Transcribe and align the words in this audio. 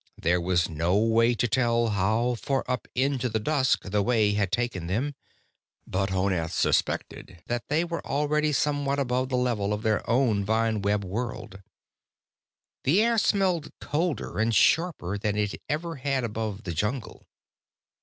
There 0.19 0.41
was 0.41 0.67
no 0.67 0.97
way 0.97 1.35
to 1.35 1.47
tell 1.47 1.89
how 1.89 2.33
far 2.33 2.65
up 2.67 2.87
into 2.95 3.29
the 3.29 3.39
dusk 3.39 3.83
the 3.83 4.01
way 4.01 4.33
had 4.33 4.51
taken 4.51 4.87
them, 4.87 5.13
but 5.85 6.09
Honath 6.09 6.53
suspected 6.53 7.43
that 7.45 7.67
they 7.67 7.83
were 7.83 8.03
already 8.03 8.51
somewhat 8.51 8.97
above 8.97 9.29
the 9.29 9.37
level 9.37 9.73
of 9.73 9.83
their 9.83 10.01
own 10.09 10.43
vine 10.43 10.81
web 10.81 11.03
world. 11.05 11.61
The 12.83 13.03
air 13.03 13.19
smelled 13.19 13.69
colder 13.79 14.39
and 14.39 14.55
sharper 14.55 15.19
than 15.19 15.37
it 15.37 15.61
ever 15.69 15.97
had 15.97 16.23
above 16.23 16.63
the 16.63 16.73
jungle. 16.73 17.27